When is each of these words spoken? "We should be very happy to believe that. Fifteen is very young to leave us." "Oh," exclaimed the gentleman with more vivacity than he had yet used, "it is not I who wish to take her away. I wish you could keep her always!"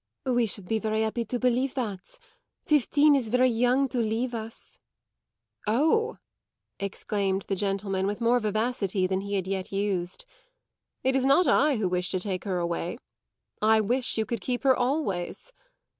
"We 0.25 0.47
should 0.47 0.67
be 0.67 0.79
very 0.79 1.01
happy 1.03 1.25
to 1.25 1.37
believe 1.37 1.75
that. 1.75 2.17
Fifteen 2.65 3.15
is 3.15 3.29
very 3.29 3.51
young 3.51 3.87
to 3.89 3.99
leave 3.99 4.33
us." 4.33 4.79
"Oh," 5.67 6.17
exclaimed 6.79 7.43
the 7.43 7.55
gentleman 7.55 8.07
with 8.07 8.19
more 8.19 8.39
vivacity 8.39 9.05
than 9.05 9.21
he 9.21 9.35
had 9.35 9.45
yet 9.45 9.71
used, 9.71 10.25
"it 11.03 11.15
is 11.15 11.27
not 11.27 11.47
I 11.47 11.75
who 11.75 11.87
wish 11.87 12.09
to 12.09 12.19
take 12.19 12.45
her 12.45 12.57
away. 12.57 12.97
I 13.61 13.79
wish 13.79 14.17
you 14.17 14.25
could 14.25 14.41
keep 14.41 14.63
her 14.63 14.75
always!" 14.75 15.53